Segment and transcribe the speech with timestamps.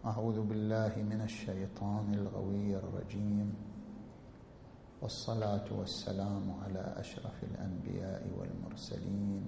[0.00, 3.52] أعوذ بالله من الشيطان الغوي الرجيم
[5.02, 9.44] والصلاة والسلام على أشرف الأنبياء والمرسلين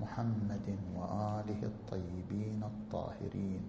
[0.00, 3.62] محمد وآله الطيبين الطاهرين.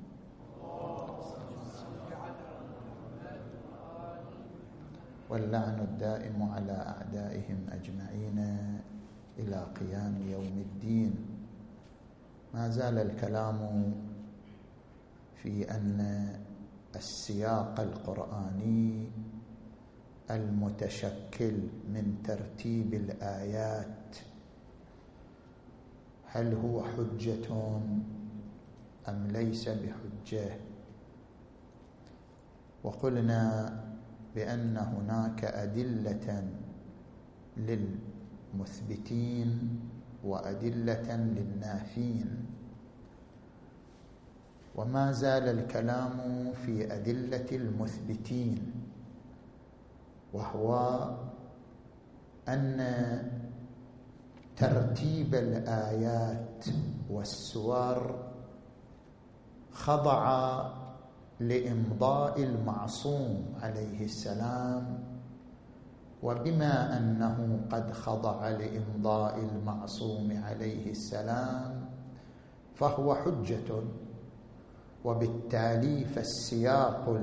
[5.30, 8.40] واللعن الدائم على أعدائهم أجمعين
[9.38, 11.14] إلى قيام يوم الدين.
[12.54, 13.60] ما زال الكلام
[15.46, 16.02] في أن
[16.96, 19.12] السياق القرآني
[20.32, 21.54] المتشكل
[21.94, 24.16] من ترتيب الآيات
[26.26, 27.78] هل هو حجة
[29.10, 30.58] أم ليس بحجة؟
[32.84, 33.70] وقلنا
[34.36, 36.48] بأن هناك أدلة
[37.58, 39.80] للمثبتين
[40.24, 42.46] وأدلة للنافين.
[44.78, 46.12] وما زال الكلام
[46.66, 48.72] في أدلة المثبتين
[50.34, 51.00] وهو
[52.48, 52.80] أن
[54.58, 56.66] ترتيب الآيات
[57.10, 58.16] والسور
[59.72, 60.24] خضع
[61.40, 65.04] لإمضاء المعصوم عليه السلام
[66.24, 71.86] وبما أنه قد خضع لإمضاء المعصوم عليه السلام
[72.76, 73.84] فهو حجة.
[75.06, 77.20] وبالتالي فالسياق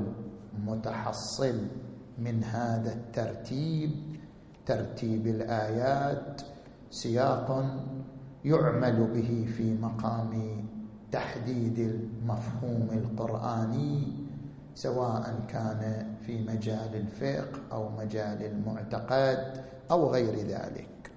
[0.56, 1.58] المتحصل
[2.18, 3.90] من هذا الترتيب
[4.66, 6.42] ترتيب الآيات
[6.90, 7.64] سياق
[8.44, 10.64] يعمل به في مقام
[11.12, 14.12] تحديد المفهوم القرآني
[14.74, 21.10] سواء كان في مجال الفقه أو مجال المعتقد أو غير ذلك.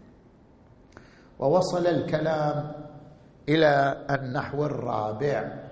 [1.40, 2.72] ووصل الكلام
[3.50, 5.65] إلى النحو الرابع.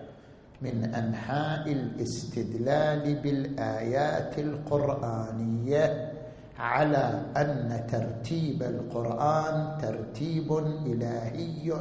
[0.63, 6.11] من أنحاء الاستدلال بالآيات القرآنية
[6.57, 11.73] على أن ترتيب القرآن ترتيب إلهي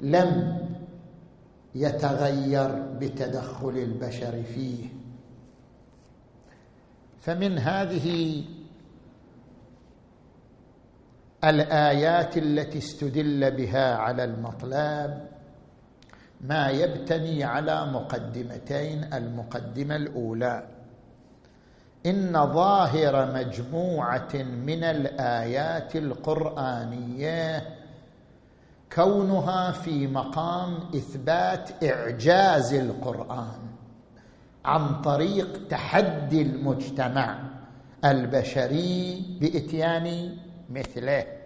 [0.00, 0.58] لم
[1.74, 4.84] يتغير بتدخل البشر فيه.
[7.20, 8.42] فمن هذه
[11.44, 15.31] الآيات التي استدل بها على المطلب
[16.42, 20.66] ما يبتني على مقدمتين المقدمة الأولى.
[22.06, 27.68] إن ظاهر مجموعة من الآيات القرآنية
[28.92, 33.60] كونها في مقام إثبات إعجاز القرآن
[34.64, 37.38] عن طريق تحدي المجتمع
[38.04, 40.36] البشري بإتيان
[40.70, 41.41] مثله.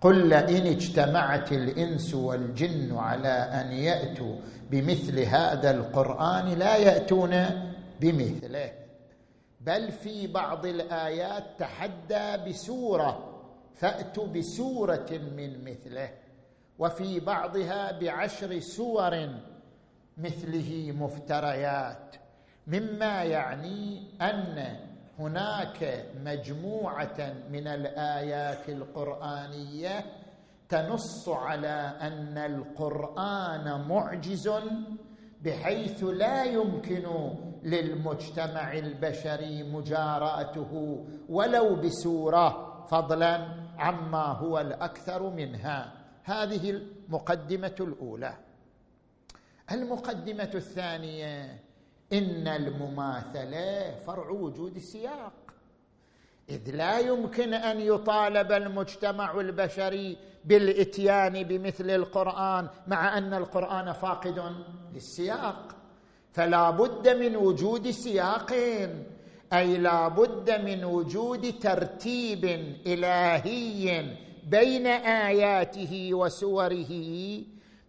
[0.00, 4.36] قل لئن اجتمعت الإنس والجن على أن يأتوا
[4.70, 7.34] بمثل هذا القرآن لا يأتون
[8.00, 8.72] بمثله.
[9.60, 13.40] بل في بعض الآيات تحدى بسورة
[13.74, 16.10] فأتوا بسورة من مثله.
[16.78, 19.28] وفي بعضها بعشر سور
[20.18, 22.14] مثله مفتريات.
[22.66, 24.87] مما يعني أن
[25.18, 30.04] هناك مجموعة من الآيات القرآنية
[30.68, 34.50] تنص على أن القرآن معجز
[35.44, 37.30] بحيث لا يمكن
[37.62, 43.48] للمجتمع البشري مجاراته ولو بسورة فضلا
[43.78, 45.92] عما هو الأكثر منها.
[46.24, 48.34] هذه المقدمة الأولى.
[49.72, 51.60] المقدمة الثانية
[52.12, 55.32] إن المماثلة فرع وجود السياق.
[56.50, 64.54] إذ لا يمكن أن يطالب المجتمع البشري بالإتيان بمثل القرآن مع أن القرآن فاقد
[64.94, 65.76] للسياق.
[66.32, 68.52] فلا بد من وجود سياق
[69.52, 72.44] أي لا بد من وجود ترتيب
[72.86, 74.16] إلهي
[74.46, 76.92] بين آياته وسوره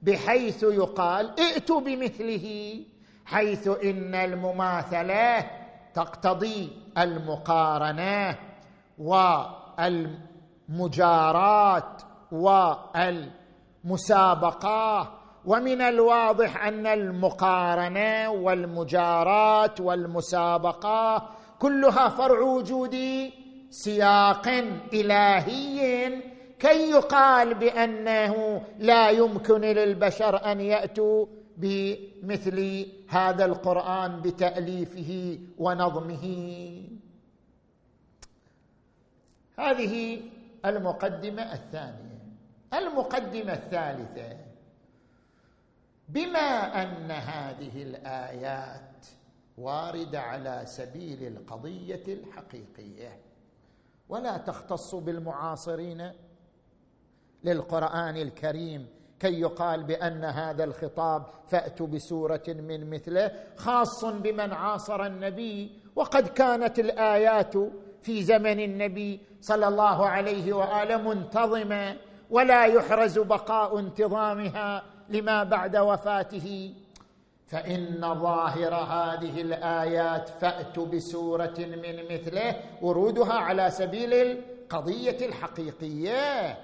[0.01, 2.79] بحيث يقال ائتوا بمثله.
[3.29, 5.45] حيث إن المماثلة
[5.93, 8.37] تقتضي المقارنة
[10.69, 11.97] والمجاراه
[13.85, 21.29] والمسابقه ومن الواضح أن المقارنة والمجاراه والمسابقه
[21.59, 22.95] كلها فرع وجود
[23.69, 24.47] سياق
[24.93, 26.21] إلهي.
[26.59, 31.25] كي يقال بأنه لا يمكن للبشر أن يأتوا
[31.59, 36.25] بمثل هذا القرآن بتأليفه ونظمه.
[39.57, 40.21] هذه
[40.65, 42.19] المقدمة الثانية.
[42.73, 44.37] المقدمة الثالثة.
[46.09, 49.05] بما أن هذه الآيات
[49.57, 53.19] وارده على سبيل القضية الحقيقية
[54.09, 56.11] ولا تختص بالمعاصرين
[57.43, 58.87] للقرآن الكريم
[59.19, 66.79] كي يقال بأن هذا الخطاب فأتوا بسورة من مثله خاص بمن عاصر النبي وقد كانت
[66.79, 67.53] الآيات
[68.01, 71.95] في زمن النبي صلى الله عليه وآله منتظمة
[72.29, 76.73] ولا يحرز بقاء انتظامها لما بعد وفاته.
[77.47, 86.57] فإن ظاهر هذه الآيات فأتوا بسورة من مثله ورودها على سبيل القضية الحقيقية.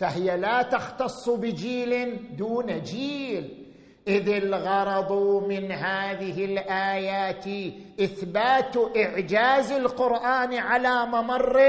[0.00, 3.66] فهي لا تختص بجيل دون جيل.
[4.08, 5.12] إذ الغرض
[5.48, 11.60] من هذه الآيات إثبات إعجاز القرآن على ممر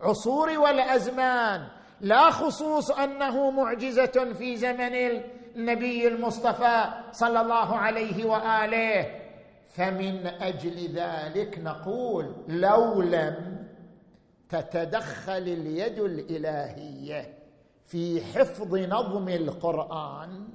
[0.00, 1.66] العصور والأزمان.
[2.00, 4.94] لا خصوص أنه معجزة في زمن
[5.56, 9.06] النبي المصطفى صلى الله عليه وآله.
[9.76, 13.57] فمن أجل ذلك نقول لو لم
[14.48, 17.34] تتدخل اليد الإلهية
[17.86, 20.48] في حفظ نظم القرآن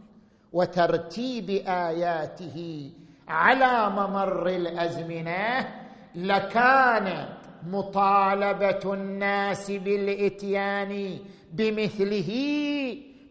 [0.54, 2.90] وترتيب آياته
[3.28, 5.74] على ممر الأزمنة
[6.16, 7.30] لكان
[7.68, 11.20] مطالبة الناس بالإتيان
[11.52, 12.32] بمثله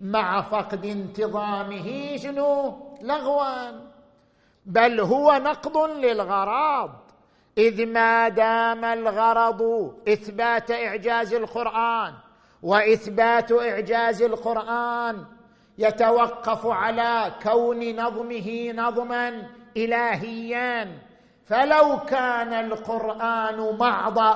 [0.00, 3.70] مع فقد انتظامه شنو؟ لغوا
[4.67, 7.01] بل هو نقض للغراض
[7.58, 12.12] إذ ما دام الغرض إثبات إعجاز القرآن
[12.62, 15.25] وإثبات إعجاز القرآن
[15.78, 19.43] يتوقف على كون نظمه نظما
[19.76, 20.99] الهيا.
[21.46, 23.76] فلو كان القرآن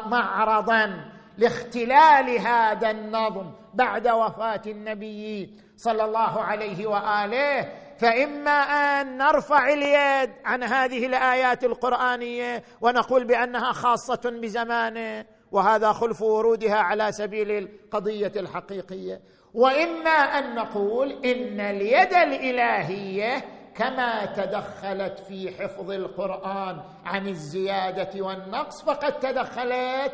[0.06, 1.04] معرضا
[1.38, 10.62] لاختلال هذا النظم بعد وفاة النبي صلى الله عليه وآله فإما أن نرفع اليد عن
[10.62, 19.20] هذه الآيات القرآنية ونقول بأنها خاصة بزمانه وهذا خلف ورودها على سبيل القضية الحقيقية.
[19.54, 23.44] وإما أن نقول إن اليد الإلهية
[23.74, 30.12] كما تدخلت في حفظ القرآن عن الزيادة والنقص فقد تدخلت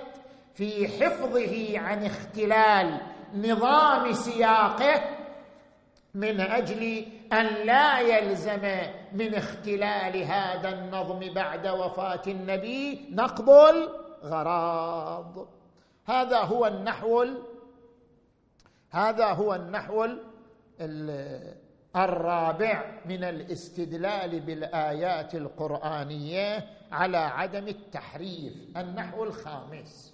[0.55, 3.01] في حفظه عن اختلال
[3.35, 5.03] نظام سياقه
[6.15, 8.63] من أجل أن لا يلزم
[9.13, 15.49] من اختلال هذا النظم بعد وفاة النبي نقض الغراض.
[16.07, 17.25] هذا هو النحو
[18.91, 20.09] هذا هو النحو
[21.97, 30.12] الرابع من الاستدلال بالآيات القرآنية على عدم التحريف النحو الخامس.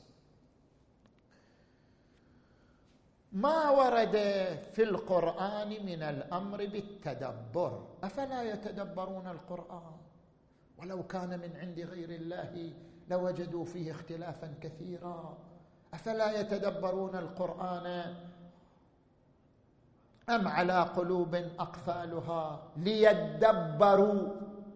[3.39, 4.17] ما ورد
[4.73, 7.73] في القرآن من الأمر بالتدبر.
[8.05, 9.97] أفلا يتدبرون القرآن؟
[10.79, 12.73] ولو كان من عند غير الله
[13.11, 15.39] لوجدوا فيه اختلافا كثيرا.
[15.95, 18.15] أفلا يتدبرون القرآن
[20.29, 24.23] أم على قلوب أقفالها ليدبروا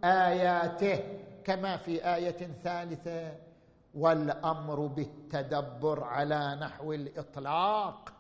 [0.05, 3.35] آياته كما في آية ثالثة؟
[3.95, 8.13] والأمر بالتدبر على نحو الإطلاق.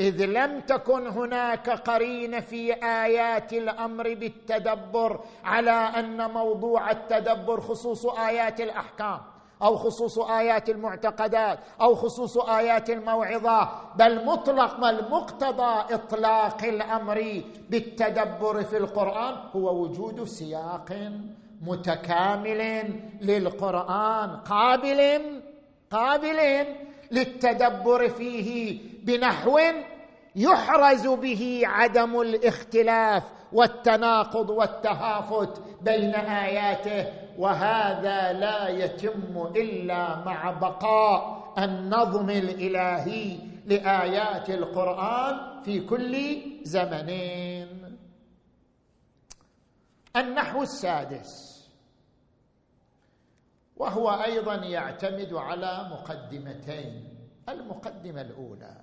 [0.00, 8.60] إذ لم تكن هناك قرين في آيات الأمر بالتدبر على أن موضوع التدبر خصوص آيات
[8.60, 9.20] الأحكام
[9.62, 18.76] أو خصوص آيات المعتقدات أو خصوص آيات الموعظة بل مطلق المقتضى إطلاق الأمر بالتدبر في
[18.76, 20.92] القرآن هو وجود سياق
[21.62, 22.90] متكامل
[23.20, 25.20] للقرآن قابل
[25.90, 26.66] قابل
[27.10, 29.58] للتدبر فيه بنحو
[30.36, 37.06] يحرز به عدم الاختلاف والتناقض والتهافت بين آياته
[37.38, 47.98] وهذا لا يتم إلا مع بقاء النظم الإلهي لآيات القرآن في كل زمنين
[50.16, 51.53] النحو السادس.
[53.76, 57.28] وهو أيضا يعتمد على مقدمتين.
[57.48, 58.76] المقدمة الأولى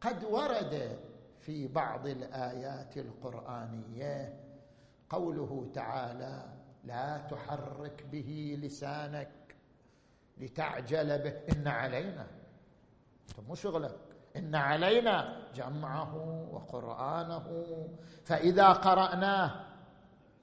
[0.00, 0.98] قد ورد
[1.40, 4.40] في بعض الآيات القرآنية
[5.10, 6.44] قوله تعالى
[6.84, 9.30] لا تحرك به لسانك
[10.38, 11.32] لتعجل به.
[11.52, 12.26] إن علينا.
[13.48, 13.98] مو شغلك.
[14.36, 16.16] إن علينا جمعه
[16.52, 17.76] وقرآنه.
[18.24, 19.69] فإذا قرأناه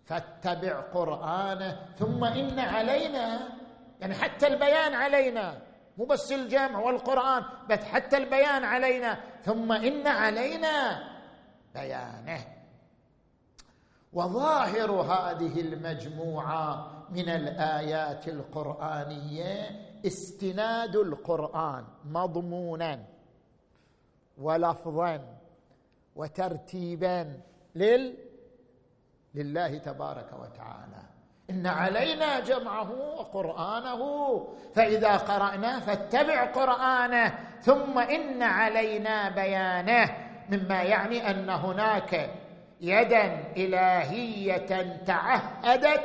[0.08, 3.40] فاتبع قرآنه ثم إن علينا
[4.02, 5.62] يعني حتى البيان علينا.
[5.98, 9.18] مو بس الجمع والقرآن بل حتى البيان علينا.
[9.44, 11.04] ثم إن علينا
[11.74, 12.40] بيانه.
[14.14, 23.04] وظاهر هذه المجموعة من الآيات القرآنية استناد القرآن مضمونا
[24.38, 25.38] ولفظا
[26.16, 27.42] وترتيبا
[27.76, 28.27] لل
[29.36, 31.02] لله تبارك وتعالى.
[31.50, 34.02] إن علينا جمعه وقرآنه
[34.76, 40.18] فإذا قراناه فاتبع قرآنه ثم إن علينا بيانه
[40.50, 42.30] مما يعني أن هناك
[42.82, 46.02] يدا إلهية تعهدت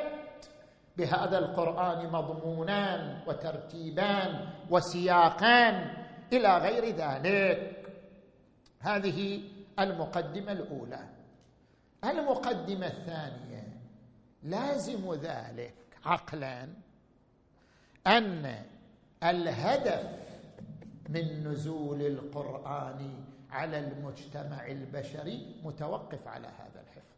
[0.97, 5.95] بهذا القرآن مضمونان وترتيبان وسياقان
[6.33, 7.87] إلى غير ذلك.
[8.81, 9.43] هذه
[9.79, 11.12] المقدمة الأولى.
[12.05, 13.67] المقدمة الثانية
[14.43, 16.69] لازم ذلك عقلا
[18.07, 18.55] أن
[19.23, 20.07] الهدف
[21.09, 27.13] من نزول القرآن على المجتمع البشري متوقف على هذا الحفظ.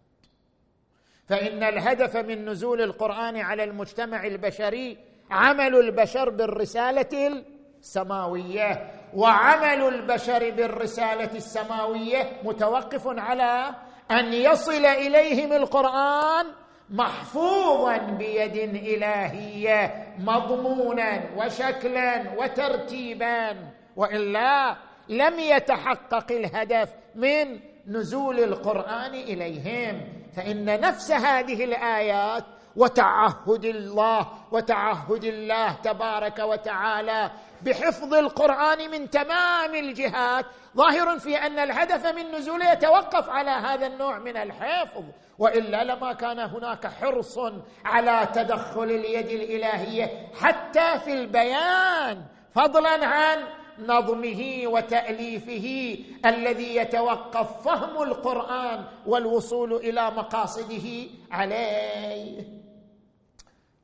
[1.29, 4.99] فإن الهدف من نزول القرآن على المجتمع البشري
[5.31, 7.45] عمل البشر بالرسالة
[7.81, 13.75] السماوية وعمل البشر بالرسالة السماوية متوقف على
[14.11, 16.47] أن يصل إليهم القرآن
[16.91, 23.57] محفوظا بيد إلهية مضمونا وشكلا وترتيبا.
[23.97, 24.77] وإلا
[25.09, 30.01] لم يتحقق الهدف من نزول القرآن إليهم.
[30.37, 32.45] فإن نفس هذه الآيات
[32.77, 37.31] وتعهد الله وتعهد الله تبارك وتعالى
[37.63, 40.47] بحفظ القرآن من تمام الجهات.
[40.77, 45.05] ظاهر في أن الهدف من نزوله يتوقف على هذا النوع من الحفظ.
[45.39, 47.39] وإلا لما كان هناك حرص
[47.85, 52.23] على تدخل اليد الإلهية حتى في البيان
[52.55, 53.39] فضلا عن
[53.79, 62.64] نظمه وتأليفه الذي يتوقف فهم القرآن والوصول إلى مقاصده عليه.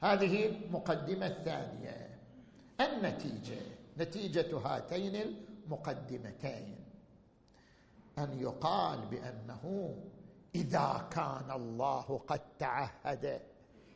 [0.02, 2.18] هذه المقدمة الثانية.
[2.80, 3.60] النتيجة
[3.98, 5.16] نتيجة هاتين
[5.66, 6.76] المقدمتين.
[8.18, 9.94] أن يقال بأنه
[10.54, 13.40] إذا كان الله قد تعهد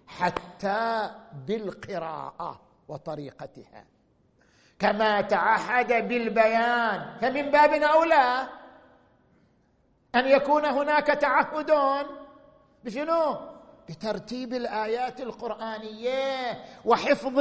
[0.07, 1.11] حتى
[1.47, 3.85] بالقراءة وطريقتها.
[4.79, 7.19] كما تعهد بالبيان.
[7.21, 8.49] فمن باب أولى
[10.15, 11.73] أن يكون هناك تعهد
[12.85, 13.54] بشنو؟
[13.89, 17.39] بترتيب الآيات القرآنية وحفظ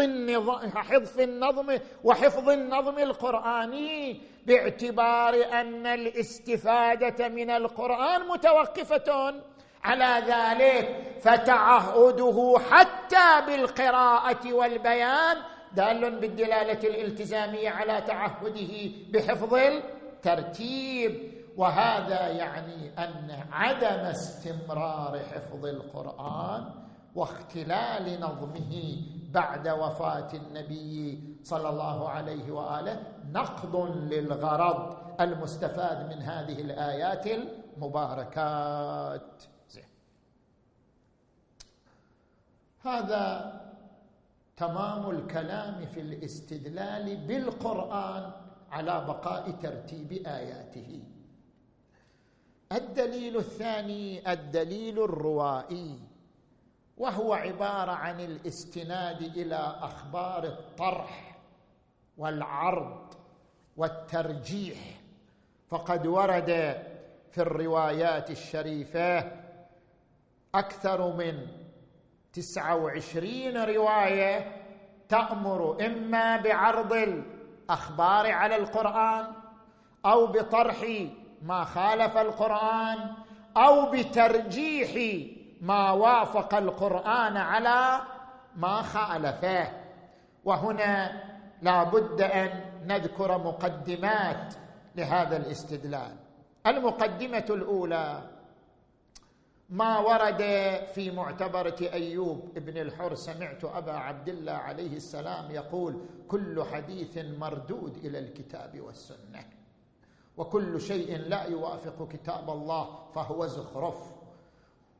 [0.75, 9.33] حفظ النظم وحفظ النظم القرآني باعتبار أن الاستفادة من القرآن متوقفة
[9.83, 15.37] على ذلك فتعهده حتى بالقراءة والبيان
[15.73, 21.42] دال بالدلالة الالتزامية على تعهده بحفظ الترتيب.
[21.57, 26.69] وهذا يعني أن عدم استمرار حفظ القرآن
[27.15, 37.27] واختلال نظمه بعد وفاة النبي صلى الله عليه وآله نقض للغرض المستفاد من هذه الآيات
[37.27, 39.43] المباركات.
[42.81, 43.53] هذا
[44.57, 48.31] تمام الكلام في الاستدلال بالقرآن
[48.71, 51.03] على بقاء ترتيب آياته
[52.73, 55.99] الدليل الثاني الدليل الروائي
[56.97, 61.37] وهو عبارة عن الاستناد إلى أخبار الطرح
[62.17, 63.13] والعرض
[63.77, 64.77] والترجيح.
[65.69, 66.49] فقد ورد
[67.31, 69.31] في الروايات الشريفة
[70.55, 71.47] أكثر من
[72.33, 74.61] تسعة وعشرين رواية
[75.09, 79.27] تأمر إما بعرض الأخبار على القرآن
[80.05, 81.07] أو بطرح
[81.43, 83.13] ما خالف القرآن
[83.57, 85.23] أو بترجيح
[85.61, 88.01] ما وافق القرآن على
[88.55, 89.67] ما خالفه.
[90.45, 91.23] وهنا
[91.61, 94.53] لا بد أن نذكر مقدمات
[94.95, 96.15] لهذا الاستدلال.
[96.67, 98.21] المقدمة الأولى
[99.69, 100.41] ما ورد
[100.93, 107.97] في معتبره أيوب ابن الحر سمعت أبا عبد الله عليه السلام يقول كل حديث مردود
[107.97, 109.62] إلى الكتاب والسنة.
[110.37, 114.13] وكل شيء لا يوافق كتاب الله فهو زخرف.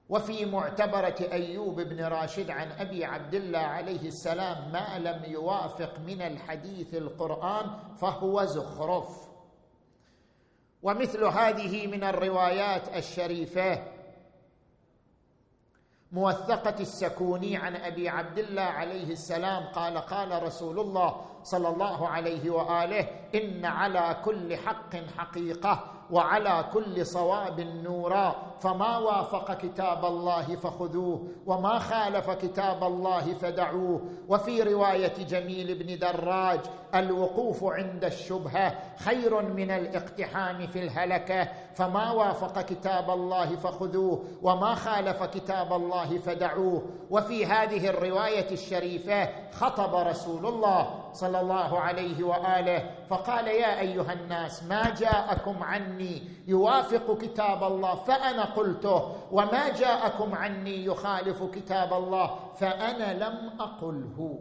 [0.10, 6.22] وفي معتبرة أيوب بن راشد عن أبي عبد الله عليه السلام ما لم يوافق من
[6.22, 9.28] الحديث القرآن فهو زخرف.
[10.84, 13.94] ومثل هذه من الروايات الشريفة
[16.12, 22.50] موثقة السكوني عن أبي عبد الله عليه السلام قال قال رسول الله صلى الله عليه
[22.50, 31.28] وآله إن على كل حق حقيقة وعلى كل صواب نورا فما وافق كتاب الله فخذوه
[31.46, 36.60] وما خالف كتاب الله فدعوه وفي رواية جميل بن دراج
[36.96, 45.24] الوقوف عند الشبهة خير من الاقتحام في الهلكة فما وافق كتاب الله فخذوه وما خالف
[45.24, 46.82] كتاب الله فدعوه.
[47.10, 54.64] وفي هذه الرواية الشريفة خطب رسول الله صلى الله عليه وآله فقال يا أيها الناس
[54.64, 63.14] ما جاءكم عني يوافق كتاب الله فأنا قلته وما جاءكم عني يخالف كتاب الله فأنا
[63.24, 64.40] لم أقله.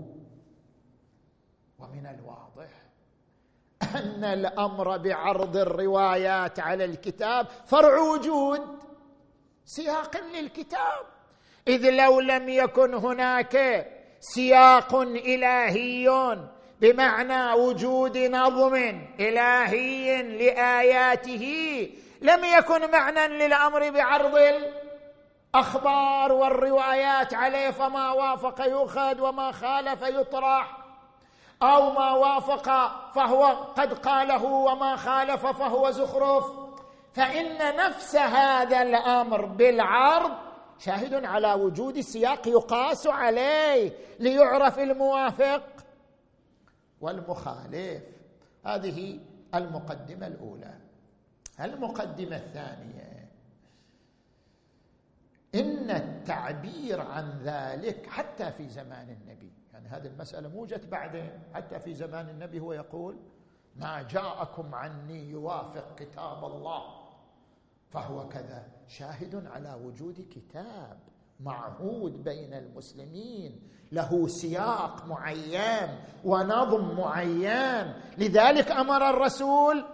[1.83, 2.69] ومن الواضح
[3.95, 8.61] أن الأمر بعرض الروايات على الكتاب فرع وجود
[9.65, 11.07] سياق للكتاب.
[11.69, 13.87] إذ لو لم يكن هناك
[14.21, 16.39] سياق إلهي
[16.81, 18.75] بمعنى وجود نظم
[19.21, 21.45] إلهي لآياته
[22.21, 24.35] لم يكن معنى للأمر بعرض
[25.55, 30.82] الأخبار والروايات عليه فما وافق يؤخذ وما خالف يطرح.
[31.63, 32.67] أو ما وافق
[33.15, 33.45] فهو
[33.77, 36.45] قد قاله وما خالف فهو زخرف.
[37.13, 40.31] فإن نفس هذا الأمر بالعرض
[40.79, 45.63] شاهد على وجود سياق يقاس عليه ليعرف الموافق
[47.01, 48.03] والمخالف.
[48.67, 49.21] هذه
[49.55, 50.75] المقدمة الأولى.
[51.61, 53.29] المقدمة الثانية.
[55.55, 59.53] إن التعبير عن ذلك حتى في زمان النبي
[59.83, 63.17] يعني هذه المسألة مو جت بعدين حتى في زمان النبي هو يقول
[63.77, 66.83] ما جاءكم عني يوافق كتاب الله.
[67.91, 70.99] فهو كذا شاهد على وجود كتاب
[71.41, 77.95] معهود بين المسلمين له سياق معين ونظم معين.
[78.19, 79.85] لذلك أمر الرسول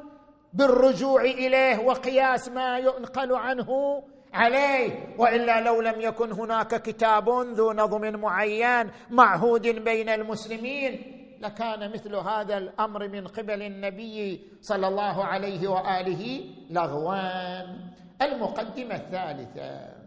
[0.53, 5.15] بالرجوع إليه وقياس ما ينقل عنه عليه.
[5.19, 12.59] وإلا لو لم يكن هناك كتاب ذو نظم معين معهود بين المسلمين لكان مثل هذا
[12.59, 17.91] الأمر من قبل النبي صلى الله عليه وآله لغوان.
[18.23, 19.99] المقدمة الثالثة.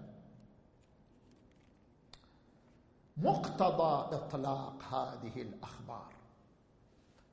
[3.17, 6.13] مقتضى إطلاق هذه الأخبار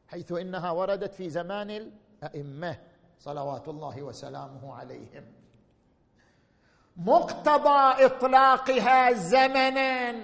[0.08, 2.78] حيث إنها وردت في زمان الأئمة
[3.18, 5.37] صلوات الله وسلامه عليهم.
[6.98, 10.14] مقتضى إطلاقها زمنا.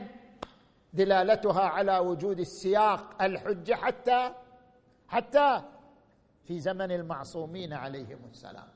[0.93, 4.35] دلالتها على وجود السياق الحجة حتى
[5.09, 5.63] حتى
[6.45, 8.69] في زمن المعصومين عليهم السلام.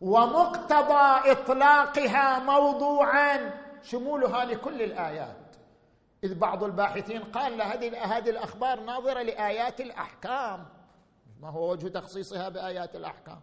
[0.00, 5.56] ومقتضى إطلاقها موضوعا شمولها لكل الآيات.
[6.24, 10.66] إذ بعض الباحثين قال هذه هذه الأخبار ناظرة لآيات الأحكام.
[11.40, 13.40] ما هو وجه تخصيصها بآيات الأحكام؟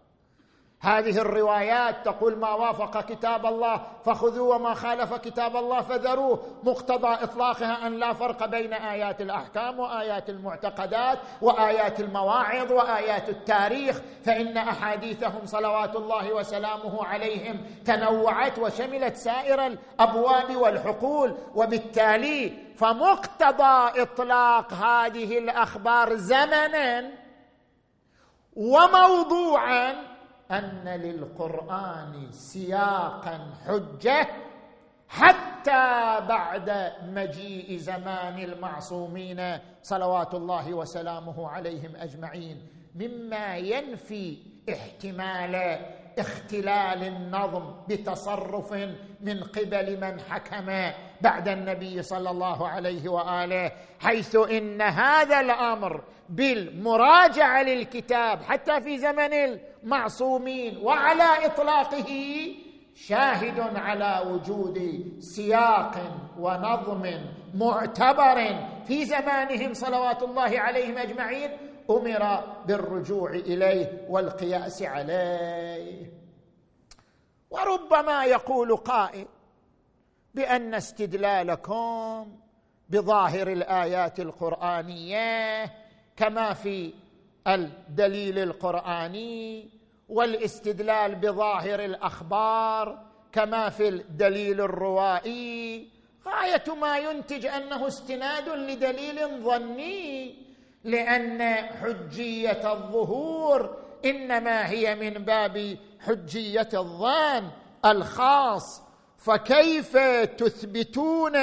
[0.79, 7.87] هذه الروايات تقول ما وافق كتاب الله فخذوه وما خالف كتاب الله فذروه مقتضى إطلاقها
[7.87, 15.95] أن لا فرق بين آيات الأحكام وآيات المعتقدات وآيات المواعظ وآيات التاريخ فإن أحاديثهم صلوات
[15.95, 27.11] الله وسلامه عليهم تنوعت وشملت سائر الأبواب والحقول وبالتالي فمقتضى إطلاق هذه الأخبار زمنا
[28.55, 30.16] وموضوعا
[30.51, 34.27] أن للقرآن سياقا حجة
[35.09, 44.37] حتى بعد مجيء زمان المعصومين صلوات الله وسلامه عليهم أجمعين مما ينفي
[44.69, 45.55] احتمال
[46.19, 48.73] اختلال النظم بتصرف
[49.21, 57.63] من قبل من حكم بعد النبي صلى الله عليه وآله حيث إن هذا الأمر بالمراجعة
[57.63, 62.11] للكتاب حتى في زمن المعصومين وعلى إطلاقه
[62.95, 65.95] شاهد على وجود سياق
[66.39, 67.11] ونظم
[67.53, 68.55] معتبر.
[68.87, 71.49] في زمانهم صلوات الله عليهم أجمعين
[71.89, 76.11] أمر بالرجوع إليه والقياس عليه.
[77.49, 79.27] وربما يقول قائل
[80.33, 82.37] بأن استدلالكم
[82.89, 85.65] بظاهر الآيات القرآنية
[86.17, 86.93] كما في
[87.47, 89.69] الدليل القرآني
[90.09, 92.99] والاستدلال بظاهر الأخبار
[93.31, 95.87] كما في الدليل الروائي.
[96.25, 100.35] غاية ما ينتج أنه استناد لدليل ظني
[100.83, 107.49] لأن حجية الظهور إنما هي من باب حجية الظان
[107.85, 108.81] الخاص.
[109.17, 109.97] فكيف
[110.37, 111.37] تثبتون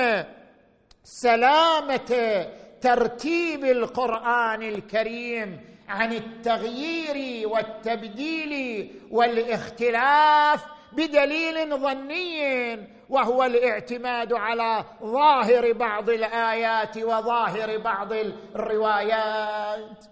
[1.05, 2.47] سلامة
[2.85, 16.99] ترتيب القرآن الكريم عن التغيير والتبديل والاختلاف بدليل ظني وهو الاعتماد على ظاهر بعض الآيات
[16.99, 18.13] وظاهر بعض
[18.55, 20.05] الروايات.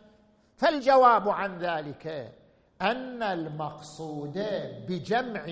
[0.56, 2.32] فالجواب عن ذلك
[2.82, 4.46] أن المقصود
[4.88, 5.44] بجمع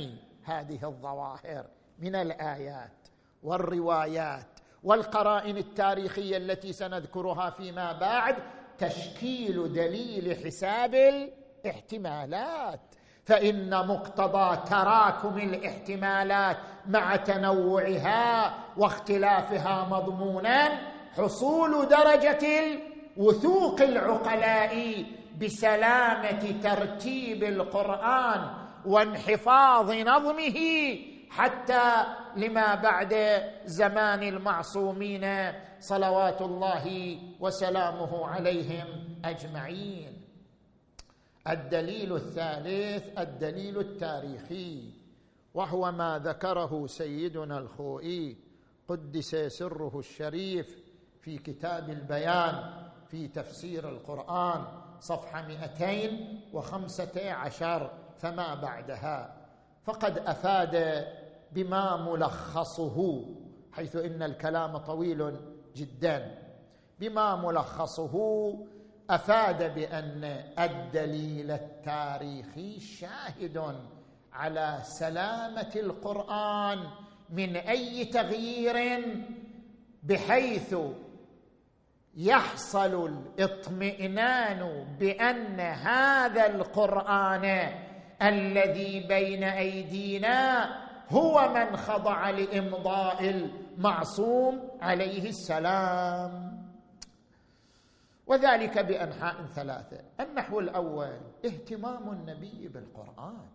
[0.44, 1.64] هذه الظواهر
[1.98, 3.08] من الآيات
[3.42, 4.49] والروايات
[4.84, 8.36] والقرائن التاريخية التي سنذكرها فيما بعد
[8.78, 10.94] تشكيل دليل حساب
[11.64, 12.80] الاحتمالات.
[13.24, 20.68] فإن مقتضى تراكم الاحتمالات مع تنوعها واختلافها مضمونا
[21.16, 22.38] حصول درجة
[23.16, 25.04] الوثوق العقلاء
[25.40, 28.40] بسلامة ترتيب القرآن
[28.86, 30.58] وانحفاظ نظمه
[31.30, 32.04] حتى
[32.36, 38.86] لما بعد زمان المعصومين صلوات الله وسلامه عليهم
[39.24, 40.22] أجمعين.
[41.48, 44.90] الدليل الثالث الدليل التاريخي
[45.54, 48.36] وهو ما ذكره سيدنا الخوئي
[48.88, 50.76] قدس سره الشريف
[51.20, 52.62] في كتاب البيان
[53.10, 54.64] في تفسير القرآن
[55.00, 59.36] صفحة 215 فما بعدها.
[59.84, 61.04] فقد أفاد
[61.52, 63.24] بما ملخصه
[63.72, 65.36] حيث إن الكلام طويل
[65.76, 66.38] جدا.
[67.00, 68.14] بما ملخصه
[69.10, 70.24] أفاد بأن
[70.58, 73.76] الدليل التاريخي شاهد
[74.32, 76.78] على سلامة القرآن
[77.30, 79.04] من أي تغيير
[80.02, 80.76] بحيث
[82.16, 83.06] يحصل
[83.38, 87.72] الاطمئنان بأن هذا القرآن
[88.22, 90.68] الذي بين أيدينا
[91.10, 96.60] هو من خضع لإمضاء المعصوم عليه السلام.
[98.26, 100.00] وذلك بأنحاء ثلاثة.
[100.20, 103.46] النحو الأول اهتمام النبي بالقرآن.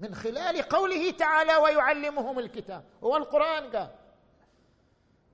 [0.00, 2.84] من خلال قوله تعالى ويعلمهم الكتاب.
[3.04, 3.90] هو القرآن قال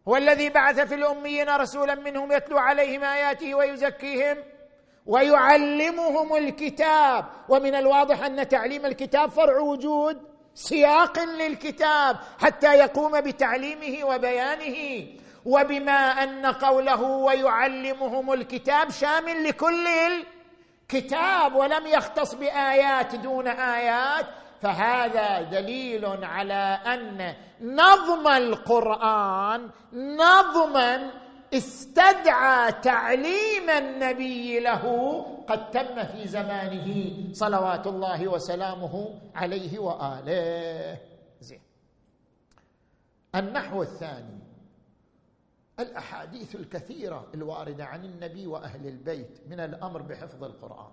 [0.09, 4.37] هو الذي بعث في الأميين رسولا منهم يتلو عليهم آياته ويزكيهم
[5.07, 7.25] ويعلمهم الكتاب.
[7.49, 10.34] ومن الواضح أن تعليم الكتاب فرع وجود.
[10.55, 15.07] سياق للكتاب حتى يقوم بتعليمه وبيانه
[15.45, 24.27] وبما أن قوله ويعلمهم الكتاب شامل لكل الكتاب ولم يختص بآيات دون آيات
[24.63, 31.11] فهذا دليل على أن نظم القرآن نظما
[31.55, 40.99] استدعى تعليم النبي له قد تم في زمانه صلوات الله وسلامه عليه وآله.
[41.41, 41.61] زين.
[43.35, 44.39] النحو الثاني
[45.81, 50.93] الأحاديث الكثيرة الواردة عن النبي وأهل البيت من الأمر بحفظ القرآن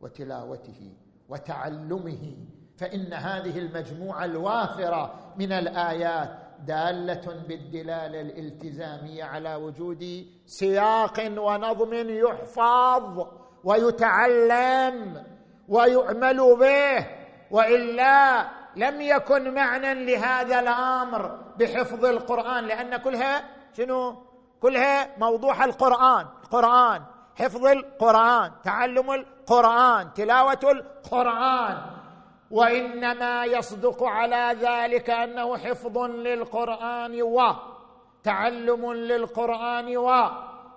[0.00, 0.92] وتلاوته
[1.28, 2.36] وتعلمه
[2.76, 13.39] فإن هذه المجموعة الوافرة من الآيات دالة بالدلالة الالتزامية على وجود سياق ونظم يحفظ.
[13.64, 15.24] ويتعلم
[15.68, 17.06] ويعمل به
[17.50, 18.46] وإلا
[18.76, 23.44] لم يكن معنى لهذا الأمر بحفظ القرآن لأن كلها
[23.76, 24.16] شنو؟
[24.62, 27.02] كلها موضوع القرآن القرآن
[27.38, 31.78] حفظ القرآن تعلم القرآن تلاوة القرآن.
[32.50, 39.96] وإنما يصدق على ذلك أنه حفظ للقرآن وتعلم للقرآن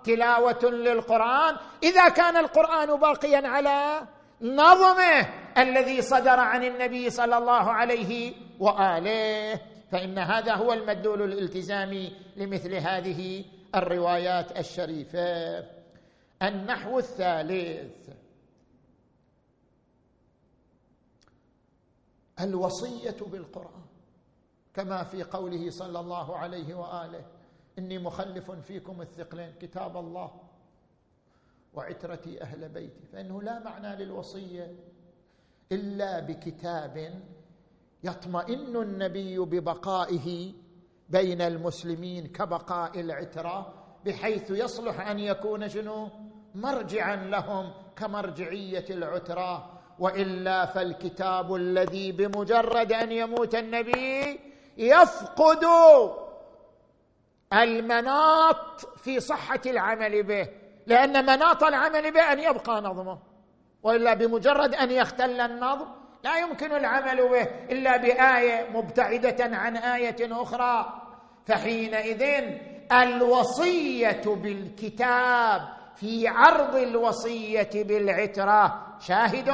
[0.04, 1.56] وتلاوة للقرآن.
[1.82, 4.08] إذا كان القرآن باقيا على
[4.42, 5.20] نظمه
[5.58, 9.60] الذي صدر عن النبي صلى الله عليه وآله
[9.92, 15.64] فإن هذا هو المدلول الالتزامي لمثل هذه الروايات الشريفة.
[16.42, 18.08] النحو الثالث.
[22.40, 23.84] الوصية بالقرآن
[24.74, 27.33] كما في قوله صلى الله عليه وآله
[27.78, 30.30] إني مخلف فيكم الثقلين كتاب الله
[31.74, 33.06] وعترتي أهل بيتي.
[33.12, 34.76] فإنه لا معنى للوصية
[35.72, 37.22] إلا بكتاب
[38.04, 40.52] يطمئن النبي ببقائه
[41.08, 43.74] بين المسلمين كبقاء العترة
[44.06, 46.08] بحيث يصلح أن يكون شنو؟
[46.54, 49.70] مرجعا لهم كمرجعية العترة.
[49.98, 54.40] وإلا فالكتاب الذي بمجرد أن يموت النبي
[54.76, 55.64] يفقد
[57.62, 60.48] المناط في صحة العمل به
[60.86, 63.18] لأن مناط العمل به أن يبقى نظمه
[63.82, 65.86] وإلا بمجرد أن يختل النظم
[66.24, 71.00] لا يمكن العمل به إلا بآية مبتعدة عن آية أخرى.
[71.46, 72.22] فحينئذ
[72.92, 75.60] الوصية بالكتاب
[75.96, 79.48] في عرض الوصية بالعترة شاهد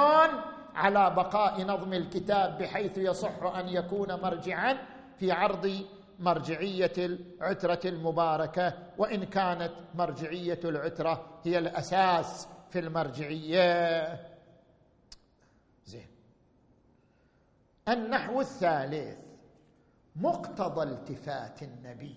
[0.74, 4.78] على بقاء نظم الكتاب بحيث يصح أن يكون مرجعا
[5.18, 5.84] في عرض
[6.20, 14.30] مرجعية العترة المباركة وإن كانت مرجعية العترة هي الأساس في المرجعية.
[15.86, 16.08] زين.
[17.88, 19.18] النحو الثالث
[20.16, 22.16] مقتضى التفات النبي.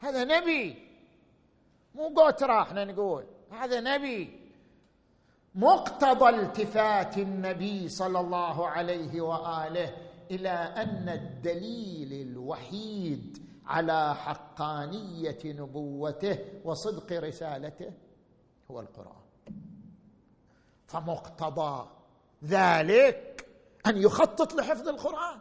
[0.00, 0.88] هذا نبي.
[1.94, 4.40] مو قوترة إحنا نقول هذا نبي.
[5.54, 10.11] مقتضى التفات النبي صلى الله عليه وآله.
[10.32, 17.92] إلى أن الدليل الوحيد على حقانية نبوته وصدق رسالته
[18.70, 19.22] هو القرآن.
[20.86, 21.88] فمقتضى
[22.44, 23.46] ذلك
[23.86, 25.38] أن يخطط لحفظ القرآن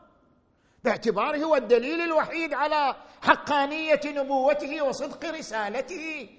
[0.84, 6.30] باعتباره هو الدليل الوحيد على حقانية نبوته وصدق رسالته.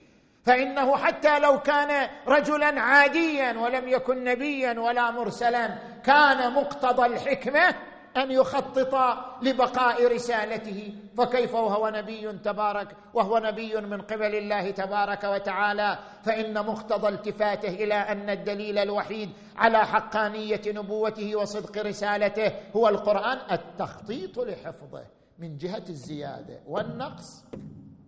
[0.45, 5.67] فإنه حتى لو كان رجلا عاديا ولم يكن نبيا ولا مرسلا
[6.05, 8.95] كان مقتضى الحكمة أن يخطط
[9.43, 10.95] لبقاء رسالته.
[11.17, 15.99] فكيف وهو نبي تبارك وهو نبي من قبل الله تبارك وتعالى.
[16.23, 24.39] فإن مقتضى التفاته إلى أن الدليل الوحيد على حقانية نبوته وصدق رسالته هو القرآن التخطيط
[24.39, 25.05] لحفظه
[25.39, 27.45] من جهة الزيادة والنقص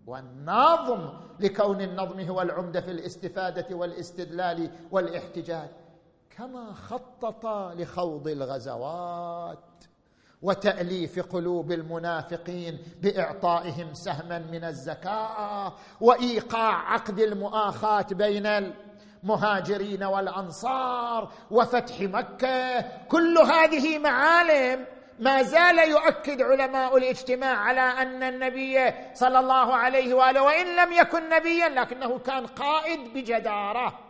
[0.07, 1.09] والنظم
[1.41, 5.69] لكون النظم هو العمدة في الاستفادة والاستدلال والاحتجاج.
[6.37, 9.59] كما خطط لخوض الغزوات.
[10.45, 18.73] وتأليف قلوب المنافقين بإعطائهم سهما من الزكاة وإيقاع عقد المؤاخاة بين
[19.25, 22.81] المهاجرين والأنصار وفتح مكة.
[23.09, 24.87] كل هذه معالم
[25.19, 31.29] ما زال يؤكد علماء الاجتماع على أن النبي صلى الله عليه وآله وإن لم يكن
[31.29, 34.04] نبيا لكنه كان قائد بجدارة.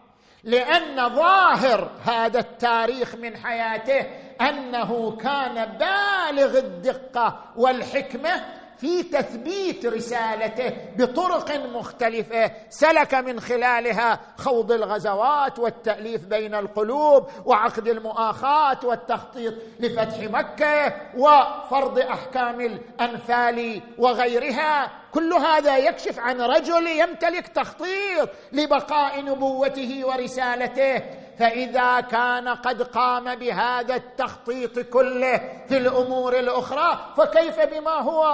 [0.45, 4.07] لأن ظاهر هذا التاريخ من حياته
[4.41, 8.45] أنه كان بالغ الدقة والحكمة
[8.79, 12.51] في تثبيت رسالته بطرق مختلفة.
[12.71, 22.61] سلك من خلالها خوض الغزوات والتأليف بين القلوب وعقد المؤاخاه والتخطيط لفتح مكة وفرض أحكام
[22.61, 25.04] الأنفال وغيرها.
[25.15, 30.99] كل هذا يكشف عن رجل يمتلك تخطيط لبقاء نبوته ورسالته.
[31.39, 38.25] فإذا كان قد قام بهذا التخطيط كله في الأمور الأخرى فكيف بما هو؟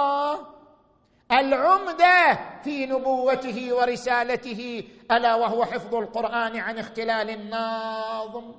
[1.31, 8.51] العمدة في نبوته ورسالته ألا وهو حفظ القرآن عن اختلال الناظم؟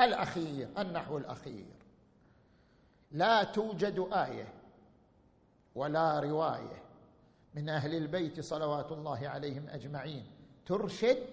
[0.00, 1.66] الأخير النحو الأخير.
[3.12, 4.63] لا توجد آية
[5.74, 6.82] ولا رواية.
[7.54, 10.26] من أهل البيت صلوات الله عليهم أجمعين.
[10.66, 11.26] ترشد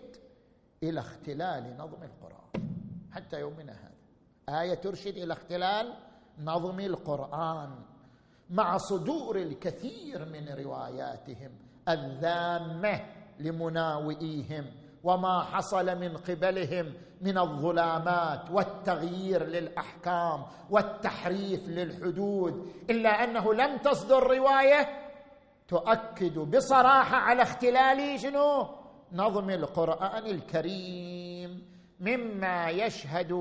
[0.84, 2.70] إلى اختلال نظم القرآن.
[3.12, 4.62] حتى يومنا هذا.
[4.62, 5.94] آية ترشد إلى اختلال
[6.40, 7.70] نظم القرآن.
[8.50, 11.52] مع صدور الكثير من رواياتهم
[11.90, 13.06] الذامة
[13.40, 14.66] لمناوئيهم.
[15.04, 24.90] وما حصل من قبلهم من الظلامات والتغيير للأحكام والتحريف للحدود إلا أنه لم تصدر رواية
[25.68, 28.68] تؤكد بصراحة على اختلال شنو؟
[29.14, 31.68] نظم القرآن الكريم
[32.00, 33.32] مما يشهد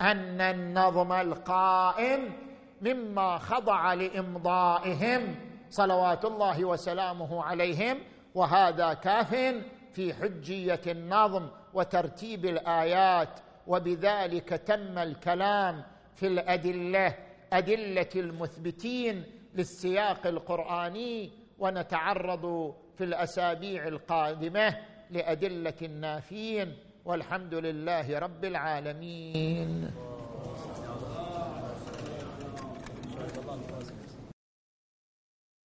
[0.00, 2.32] أن النظم القائم
[2.82, 5.34] مما خضع لإمضائهم
[5.70, 7.98] صلوات الله وسلامه عليهم
[8.34, 9.54] وهذا كاف
[9.98, 13.28] في حجية النظم وترتيب الآيات
[13.66, 15.82] وبذلك تم الكلام
[16.16, 17.14] في الأدلة
[17.52, 24.76] أدلة المثبتين للسياق القرآني ونتعرض في الأسابيع القادمة
[25.10, 29.90] لأدلة النافين والحمد لله رب العالمين.